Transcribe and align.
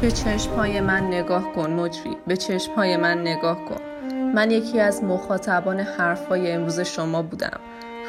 به 0.00 0.10
چشمهای 0.10 0.80
من 0.80 1.06
نگاه 1.06 1.52
کن 1.52 1.70
مجری. 1.70 2.16
به 2.26 2.36
چشمهای 2.36 2.96
من 2.96 3.20
نگاه 3.20 3.64
کن. 3.64 3.80
من 4.34 4.50
یکی 4.50 4.80
از 4.80 5.04
مخاطبان 5.04 5.80
حرفهای 5.80 6.52
امروز 6.52 6.80
شما 6.80 7.22
بودم. 7.22 7.60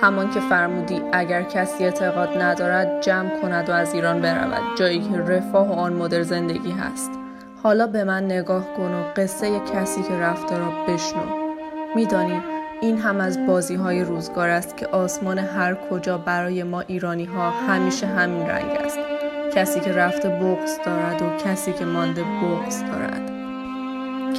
همان 0.02 0.30
که 0.30 0.40
فرمودی 0.40 1.02
اگر 1.14 1.44
کسی 1.44 1.84
اعتقاد 1.84 2.42
ندارد 2.42 3.02
جمع 3.02 3.42
کند 3.42 3.70
و 3.70 3.72
از 3.72 3.94
ایران 3.94 4.22
برود 4.22 4.78
جایی 4.78 5.00
که 5.00 5.18
رفاه 5.18 5.68
و 5.68 5.72
آن 5.72 5.94
مدر 5.94 6.22
زندگی 6.22 6.72
هست. 6.72 7.12
حالا 7.64 7.88
به 7.88 8.04
من 8.04 8.26
نگاه 8.26 8.74
کن 8.74 8.94
و 8.94 9.04
قصه 9.16 9.60
کسی 9.60 10.04
که 10.04 10.14
رفته 10.14 10.58
را 10.58 10.72
بشنو. 10.88 11.48
میدانی 11.96 12.42
این 12.82 12.98
هم 12.98 13.22
از 13.22 13.46
بازی 13.46 13.76
های 13.76 14.04
روزگار 14.04 14.50
است 14.50 14.78
که 14.78 14.88
آسمان 14.88 15.40
هر 15.40 15.76
کجا 15.90 16.18
برای 16.18 16.64
ما 16.64 16.82
ایرانی 16.82 17.26
ها 17.26 17.50
همیشه 17.50 18.08
همین 18.08 18.48
رنگ 18.48 18.72
است. 18.86 19.17
کسی 19.58 19.80
که 19.80 19.92
رفته 19.92 20.30
بغز 20.30 20.80
دارد 20.86 21.22
و 21.22 21.26
کسی 21.46 21.74
که 21.74 21.86
مانده 21.86 22.24
بغز 22.24 22.84
دارد. 22.84 23.32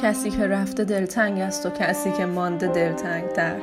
کسی 0.01 0.29
که 0.29 0.47
رفته 0.47 0.83
دلتنگ 0.83 1.39
است 1.39 1.65
و 1.65 1.69
کسی 1.69 2.11
که 2.11 2.25
مانده 2.25 2.67
دلتنگ 2.67 3.33
در 3.33 3.55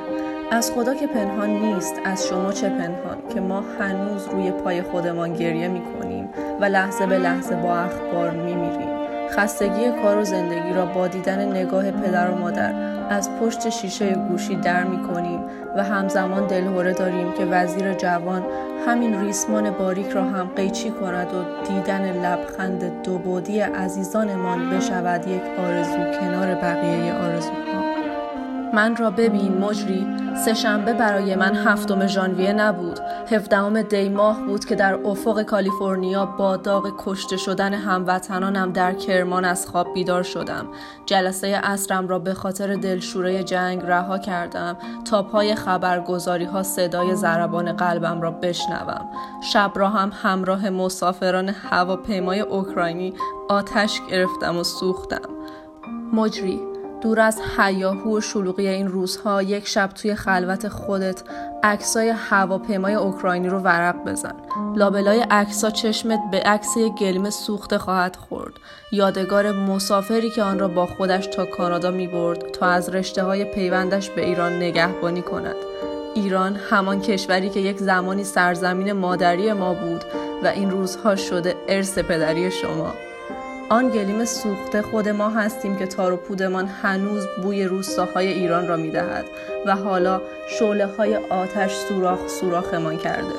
از 0.51 0.71
خدا 0.71 0.93
که 0.93 1.07
پنهان 1.07 1.49
نیست 1.49 1.95
از 2.05 2.27
شما 2.27 2.51
چه 2.51 2.69
پنهان؟ 2.69 3.17
که 3.33 3.41
ما 3.41 3.63
هنوز 3.79 4.27
روی 4.27 4.51
پای 4.51 4.81
خودمان 4.81 5.33
گریه 5.33 5.67
می 5.67 5.81
کنیم 5.81 6.29
و 6.61 6.65
لحظه 6.65 7.05
به 7.05 7.17
لحظه 7.17 7.55
با 7.55 7.77
اخبار 7.77 8.31
می 8.31 8.55
میریم. 8.55 8.89
خستگی 9.29 9.91
کار 10.01 10.17
و 10.17 10.23
زندگی 10.23 10.73
را 10.73 10.85
با 10.85 11.07
دیدن 11.07 11.51
نگاه 11.51 11.91
پدر 11.91 12.29
و 12.31 12.37
مادر 12.37 12.96
از 13.09 13.29
پشت 13.39 13.69
شیشه 13.69 14.13
گوشی 14.13 14.55
در 14.55 14.83
می 14.83 15.03
کنیم 15.03 15.39
و 15.75 15.83
همزمان 15.83 16.47
دلهوره 16.47 16.93
داریم 16.93 17.31
که 17.31 17.45
وزیر 17.45 17.93
جوان 17.93 18.43
همین 18.87 19.21
ریسمان 19.21 19.69
باریک 19.69 20.09
را 20.09 20.23
هم 20.23 20.49
قیچی 20.55 20.91
کند 20.91 21.27
و 21.33 21.43
دیدن 21.67 22.25
لبخند 22.25 23.03
دو 23.03 23.17
بودی 23.17 23.59
عزیزانمان 23.59 24.69
بشود 24.69 25.27
یک 25.27 25.41
آرزو 25.59 26.19
کنار 26.19 26.55
بقیه 26.55 27.13
آرزوها. 27.13 27.83
من 28.73 28.95
را 28.95 29.11
ببین 29.11 29.57
مجری 29.57 30.07
سهشنبه 30.37 30.93
برای 30.93 31.35
من 31.35 31.55
هفتم 31.55 32.07
ژانویه 32.07 32.53
نبود. 32.53 32.99
هفدهم 33.31 33.81
دی 33.81 34.09
ماه 34.09 34.41
بود 34.41 34.65
که 34.65 34.75
در 34.75 34.93
افق 34.93 35.41
کالیفرنیا 35.41 36.25
با 36.25 36.57
داغ 36.57 36.93
کشته 36.97 37.37
شدن 37.37 37.73
هموطنانم 37.73 38.71
در 38.71 38.93
کرمان 38.93 39.45
از 39.45 39.67
خواب 39.67 39.93
بیدار 39.93 40.23
شدم. 40.23 40.67
جلسه 41.05 41.59
اصرم 41.63 42.07
را 42.07 42.19
به 42.19 42.33
خاطر 42.33 42.75
دلشوره 42.75 43.43
جنگ 43.43 43.81
رها 43.85 44.17
کردم 44.17 44.77
تا 45.05 45.23
پای 45.23 45.55
خبرگزاری 45.55 46.45
ها 46.45 46.63
صدای 46.63 47.15
ضربان 47.15 47.71
قلبم 47.71 48.21
را 48.21 48.31
بشنوم. 48.31 49.09
شب 49.53 49.71
را 49.75 49.89
هم 49.89 50.11
همراه 50.23 50.69
مسافران 50.69 51.49
هواپیمای 51.49 52.39
اوکراینی 52.39 53.13
آتش 53.49 54.01
گرفتم 54.11 54.57
و 54.57 54.63
سوختم. 54.63 55.29
مجری 56.13 56.76
دور 57.01 57.19
از 57.19 57.41
حیاهو 57.57 58.17
و 58.17 58.21
شلوغی 58.21 58.67
این 58.67 58.87
روزها 58.87 59.41
یک 59.41 59.67
شب 59.67 59.87
توی 59.87 60.15
خلوت 60.15 60.67
خودت 60.67 61.23
عکسای 61.63 62.09
هواپیمای 62.09 62.93
اوکراینی 62.93 63.49
رو 63.49 63.59
ورق 63.59 64.03
بزن. 64.05 64.33
لابلای 64.75 65.19
عکسا 65.19 65.69
چشمت 65.69 66.19
به 66.31 66.39
عکس 66.39 66.77
یک 66.77 66.93
گلیم 66.93 67.29
سوخته 67.29 67.77
خواهد 67.77 68.15
خورد. 68.15 68.53
یادگار 68.91 69.51
مسافری 69.51 70.29
که 70.29 70.43
آن 70.43 70.59
را 70.59 70.67
با 70.67 70.85
خودش 70.85 71.27
تا 71.27 71.45
کانادا 71.45 71.91
می 71.91 72.07
برد 72.07 72.51
تا 72.51 72.65
از 72.65 72.89
رشته 72.89 73.23
های 73.23 73.45
پیوندش 73.45 74.09
به 74.09 74.25
ایران 74.25 74.57
نگهبانی 74.57 75.21
کند. 75.21 75.55
ایران 76.15 76.55
همان 76.69 77.01
کشوری 77.01 77.49
که 77.49 77.59
یک 77.59 77.77
زمانی 77.77 78.23
سرزمین 78.23 78.91
مادری 78.91 79.53
ما 79.53 79.73
بود 79.73 80.03
و 80.43 80.47
این 80.47 80.71
روزها 80.71 81.15
شده 81.15 81.55
ارث 81.67 81.99
پدری 81.99 82.51
شما. 82.51 82.93
آن 83.69 83.89
گلیم 83.89 84.25
سوخته 84.25 84.81
خود 84.81 85.09
ما 85.09 85.29
هستیم 85.29 85.75
که 85.75 85.87
تار 85.87 86.13
و 86.13 86.17
پودمان 86.17 86.67
هنوز 86.67 87.27
بوی 87.43 87.63
روستاهای 87.65 88.27
ایران 88.27 88.67
را 88.67 88.77
می‌دهد 88.77 89.25
و 89.65 89.75
حالا 89.75 90.21
شعله 90.59 90.85
های 90.85 91.15
آتش 91.15 91.75
سوراخ 91.75 92.27
سوراخمان 92.27 92.97
کرده. 92.97 93.35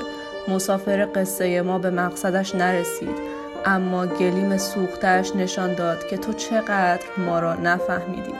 مسافر 0.48 1.08
قصه 1.14 1.62
ما 1.62 1.78
به 1.78 1.90
مقصدش 1.90 2.54
نرسید 2.54 3.16
اما 3.64 4.06
گلیم 4.06 4.56
سوختش 4.56 5.36
نشان 5.36 5.74
داد 5.74 6.06
که 6.06 6.16
تو 6.16 6.32
چقدر 6.32 7.06
ما 7.18 7.40
را 7.40 7.54
نفهمیدی. 7.54 8.34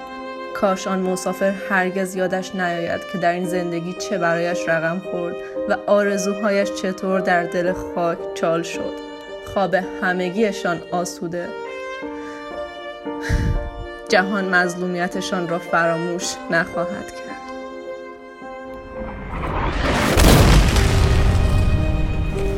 کاش 0.55 0.87
آن 0.87 0.99
مسافر 0.99 1.55
هرگز 1.71 2.15
یادش 2.15 2.55
نیاید 2.55 3.01
که 3.13 3.19
در 3.19 3.33
این 3.33 3.47
زندگی 3.47 3.93
چه 3.93 4.19
برایش 4.19 4.69
رقم 4.69 4.99
خورد 4.99 5.35
و 5.69 5.77
آرزوهایش 5.87 6.69
چطور 6.83 7.21
در 7.21 7.45
دل 7.45 7.73
خاک 7.73 8.19
چال 8.35 8.63
شد. 8.63 8.95
خواب 9.55 9.75
همگیشان 9.75 10.81
آسوده. 10.93 11.49
جهان 14.09 14.55
مظلومیتشان 14.55 15.49
را 15.49 15.59
فراموش 15.59 16.35
نخواهد 16.51 17.11
کرد. 17.11 17.28